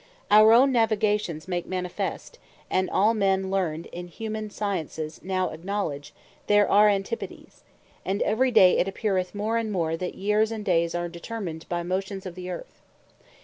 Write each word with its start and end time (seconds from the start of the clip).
Our 0.31 0.51
own 0.51 0.71
Navigations 0.71 1.47
make 1.47 1.67
manifest, 1.67 2.39
and 2.71 2.89
all 2.89 3.13
men 3.13 3.51
learned 3.51 3.85
in 3.91 4.07
humane 4.07 4.49
Sciences, 4.49 5.19
now 5.23 5.51
acknowledge 5.51 6.11
there 6.47 6.67
are 6.67 6.89
Antipodes: 6.89 7.63
And 8.03 8.23
every 8.23 8.49
day 8.49 8.79
it 8.79 8.87
appeareth 8.87 9.35
more 9.35 9.57
and 9.57 9.71
more, 9.71 9.95
that 9.95 10.15
Years, 10.15 10.51
and 10.51 10.65
Dayes 10.65 10.95
are 10.95 11.07
determined 11.07 11.67
by 11.69 11.83
Motions 11.83 12.25
of 12.25 12.33
the 12.33 12.49
Earth. 12.49 12.81